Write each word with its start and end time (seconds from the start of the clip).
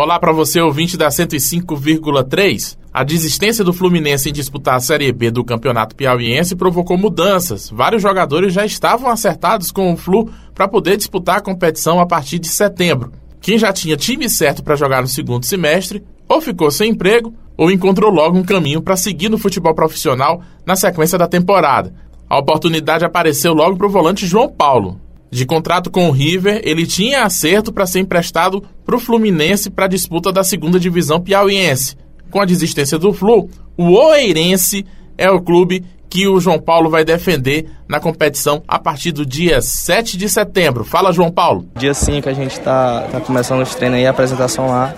Olá 0.00 0.16
para 0.16 0.30
você, 0.30 0.60
ouvinte 0.60 0.96
da 0.96 1.08
105,3. 1.08 2.78
A 2.94 3.02
desistência 3.02 3.64
do 3.64 3.72
Fluminense 3.72 4.28
em 4.28 4.32
disputar 4.32 4.76
a 4.76 4.80
Série 4.80 5.10
B 5.10 5.28
do 5.28 5.42
Campeonato 5.42 5.96
Piauiense 5.96 6.54
provocou 6.54 6.96
mudanças. 6.96 7.68
Vários 7.68 8.00
jogadores 8.00 8.54
já 8.54 8.64
estavam 8.64 9.10
acertados 9.10 9.72
com 9.72 9.92
o 9.92 9.96
Flu 9.96 10.30
para 10.54 10.68
poder 10.68 10.96
disputar 10.96 11.38
a 11.38 11.40
competição 11.40 11.98
a 11.98 12.06
partir 12.06 12.38
de 12.38 12.46
setembro. 12.46 13.12
Quem 13.40 13.58
já 13.58 13.72
tinha 13.72 13.96
time 13.96 14.30
certo 14.30 14.62
para 14.62 14.76
jogar 14.76 15.02
no 15.02 15.08
segundo 15.08 15.44
semestre, 15.44 16.04
ou 16.28 16.40
ficou 16.40 16.70
sem 16.70 16.92
emprego, 16.92 17.34
ou 17.56 17.68
encontrou 17.68 18.08
logo 18.08 18.38
um 18.38 18.44
caminho 18.44 18.80
para 18.80 18.96
seguir 18.96 19.28
no 19.28 19.36
futebol 19.36 19.74
profissional 19.74 20.40
na 20.64 20.76
sequência 20.76 21.18
da 21.18 21.26
temporada. 21.26 21.92
A 22.30 22.38
oportunidade 22.38 23.04
apareceu 23.04 23.52
logo 23.52 23.76
para 23.76 23.88
o 23.88 23.90
volante 23.90 24.28
João 24.28 24.48
Paulo, 24.48 25.00
de 25.30 25.44
contrato 25.44 25.90
com 25.90 26.08
o 26.08 26.12
River, 26.12 26.60
ele 26.64 26.86
tinha 26.86 27.24
acerto 27.24 27.72
para 27.72 27.86
ser 27.86 28.00
emprestado 28.00 28.62
para 28.84 28.96
o 28.96 29.00
Fluminense 29.00 29.70
para 29.70 29.84
a 29.84 29.88
disputa 29.88 30.32
da 30.32 30.42
segunda 30.42 30.80
divisão 30.80 31.20
piauiense. 31.20 31.96
Com 32.30 32.40
a 32.40 32.44
desistência 32.44 32.98
do 32.98 33.12
Flu, 33.12 33.48
o 33.76 33.92
Oeirense 33.92 34.84
é 35.16 35.30
o 35.30 35.40
clube 35.40 35.84
que 36.08 36.26
o 36.26 36.40
João 36.40 36.58
Paulo 36.58 36.88
vai 36.88 37.04
defender 37.04 37.66
na 37.86 38.00
competição 38.00 38.62
a 38.66 38.78
partir 38.78 39.12
do 39.12 39.26
dia 39.26 39.60
7 39.60 40.16
de 40.16 40.28
setembro. 40.28 40.84
Fala, 40.84 41.12
João 41.12 41.30
Paulo. 41.30 41.66
Dia 41.76 41.92
5 41.92 42.28
a 42.28 42.32
gente 42.32 42.52
está 42.52 43.02
tá 43.02 43.20
começando 43.20 43.60
os 43.60 43.74
treinos 43.74 43.98
aí, 43.98 44.06
a 44.06 44.10
apresentação 44.10 44.68
lá. 44.68 44.94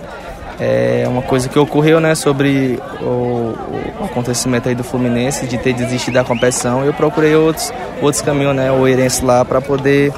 É 0.60 1.06
uma 1.09 1.23
coisa 1.23 1.48
que 1.48 1.59
ocorreu, 1.59 2.00
né, 2.00 2.14
sobre 2.14 2.78
o, 3.00 3.56
o 3.98 4.05
acontecimento 4.05 4.69
aí 4.69 4.74
do 4.74 4.84
Fluminense, 4.84 5.46
de 5.46 5.56
ter 5.56 5.73
desistido 5.73 6.14
da 6.14 6.24
competição. 6.24 6.84
Eu 6.84 6.92
procurei 6.92 7.34
outros, 7.34 7.73
outros 8.02 8.20
caminhos, 8.20 8.55
né, 8.55 8.70
o 8.70 8.86
Eirense 8.86 9.24
lá, 9.24 9.42
para 9.42 9.60
poder 9.62 10.12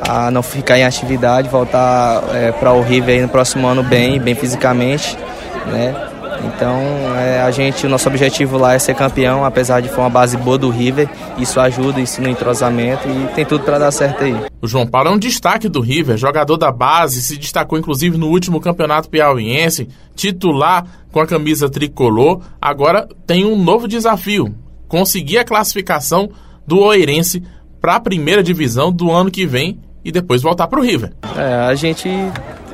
a 0.00 0.30
não 0.30 0.42
ficar 0.42 0.78
em 0.78 0.84
atividade, 0.84 1.48
voltar 1.48 2.22
é, 2.32 2.52
para 2.52 2.72
o 2.72 2.82
River 2.82 3.22
no 3.22 3.28
próximo 3.28 3.66
ano 3.66 3.82
bem, 3.82 4.20
bem 4.20 4.34
fisicamente, 4.34 5.18
né? 5.66 6.13
Então, 6.46 6.78
é, 7.16 7.40
a 7.40 7.50
gente, 7.50 7.86
o 7.86 7.88
nosso 7.88 8.08
objetivo 8.08 8.58
lá 8.58 8.74
é 8.74 8.78
ser 8.78 8.94
campeão, 8.94 9.44
apesar 9.44 9.80
de 9.80 9.88
for 9.88 10.02
uma 10.02 10.10
base 10.10 10.36
boa 10.36 10.58
do 10.58 10.70
River. 10.70 11.08
Isso 11.38 11.58
ajuda, 11.58 12.00
isso 12.00 12.20
no 12.20 12.28
entrosamento 12.28 13.08
e 13.08 13.34
tem 13.34 13.44
tudo 13.44 13.64
para 13.64 13.78
dar 13.78 13.90
certo 13.90 14.24
aí. 14.24 14.36
O 14.60 14.66
João 14.66 14.86
Paulo 14.86 15.08
é 15.08 15.12
um 15.12 15.18
destaque 15.18 15.68
do 15.68 15.80
River, 15.80 16.16
jogador 16.16 16.56
da 16.56 16.70
base, 16.70 17.22
se 17.22 17.36
destacou 17.36 17.78
inclusive 17.78 18.16
no 18.16 18.28
último 18.28 18.60
campeonato 18.60 19.08
piauiense, 19.08 19.88
titular 20.14 20.86
com 21.12 21.20
a 21.20 21.26
camisa 21.26 21.68
tricolor. 21.68 22.40
Agora 22.60 23.08
tem 23.26 23.44
um 23.44 23.62
novo 23.62 23.86
desafio: 23.88 24.54
conseguir 24.88 25.38
a 25.38 25.44
classificação 25.44 26.30
do 26.66 26.80
Oeirense 26.80 27.42
para 27.80 27.96
a 27.96 28.00
primeira 28.00 28.42
divisão 28.42 28.90
do 28.90 29.10
ano 29.10 29.30
que 29.30 29.46
vem 29.46 29.78
e 30.04 30.12
depois 30.12 30.42
voltar 30.42 30.66
para 30.66 30.78
o 30.78 30.82
River. 30.82 31.12
É, 31.36 31.66
a 31.66 31.74
gente 31.74 32.08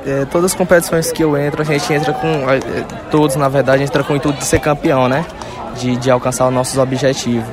é, 0.05 0.25
todas 0.25 0.51
as 0.51 0.57
competições 0.57 1.11
que 1.11 1.23
eu 1.23 1.37
entro, 1.37 1.61
a 1.61 1.65
gente 1.65 1.91
entra 1.93 2.13
com. 2.13 2.27
É, 2.27 2.59
todos, 3.09 3.35
na 3.35 3.47
verdade, 3.47 3.83
entra 3.83 4.03
com 4.03 4.13
o 4.13 4.15
intuito 4.15 4.39
de 4.39 4.45
ser 4.45 4.59
campeão, 4.59 5.07
né? 5.07 5.25
De, 5.79 5.95
de 5.97 6.11
alcançar 6.11 6.47
os 6.47 6.53
nossos 6.53 6.77
objetivos. 6.77 7.47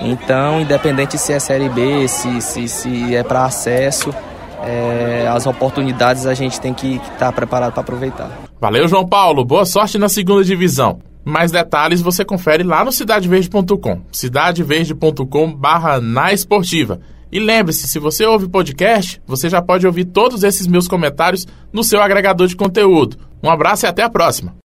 Então, 0.00 0.60
independente 0.60 1.16
se 1.16 1.32
é 1.32 1.38
Série 1.38 1.68
B, 1.68 2.06
se, 2.06 2.40
se, 2.40 2.68
se 2.68 3.16
é 3.16 3.22
para 3.22 3.44
acesso, 3.44 4.14
é, 4.62 5.26
as 5.28 5.46
oportunidades 5.46 6.26
a 6.26 6.34
gente 6.34 6.60
tem 6.60 6.74
que 6.74 6.96
estar 6.96 7.18
tá 7.18 7.32
preparado 7.32 7.72
para 7.72 7.80
aproveitar. 7.80 8.30
Valeu, 8.60 8.86
João 8.88 9.06
Paulo. 9.06 9.44
Boa 9.44 9.64
sorte 9.64 9.98
na 9.98 10.08
segunda 10.08 10.44
divisão. 10.44 11.00
Mais 11.24 11.50
detalhes 11.50 12.00
você 12.00 12.24
confere 12.24 12.62
lá 12.62 12.84
no 12.84 12.92
cidadeverde.com. 12.92 14.00
cidadeverde.com 14.12 15.52
barra 15.52 16.00
na 16.00 16.32
esportiva. 16.32 17.00
E 17.30 17.38
lembre-se, 17.38 17.88
se 17.88 17.98
você 17.98 18.24
ouve 18.24 18.48
podcast, 18.48 19.20
você 19.26 19.48
já 19.48 19.60
pode 19.60 19.86
ouvir 19.86 20.06
todos 20.06 20.42
esses 20.42 20.66
meus 20.66 20.88
comentários 20.88 21.46
no 21.72 21.84
seu 21.84 22.00
agregador 22.00 22.46
de 22.46 22.56
conteúdo. 22.56 23.16
Um 23.42 23.50
abraço 23.50 23.86
e 23.86 23.88
até 23.88 24.02
a 24.02 24.10
próxima. 24.10 24.56